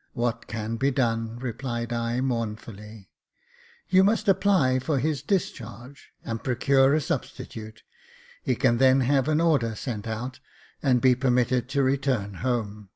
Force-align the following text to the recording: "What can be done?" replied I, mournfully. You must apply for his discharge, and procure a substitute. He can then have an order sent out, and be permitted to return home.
"What 0.12 0.48
can 0.48 0.76
be 0.76 0.90
done?" 0.90 1.38
replied 1.38 1.94
I, 1.94 2.20
mournfully. 2.20 3.08
You 3.88 4.04
must 4.04 4.28
apply 4.28 4.80
for 4.80 4.98
his 4.98 5.22
discharge, 5.22 6.10
and 6.22 6.44
procure 6.44 6.92
a 6.92 7.00
substitute. 7.00 7.84
He 8.42 8.54
can 8.54 8.76
then 8.76 9.00
have 9.00 9.28
an 9.28 9.40
order 9.40 9.74
sent 9.74 10.06
out, 10.06 10.40
and 10.82 11.00
be 11.00 11.14
permitted 11.14 11.70
to 11.70 11.82
return 11.82 12.34
home. 12.44 12.90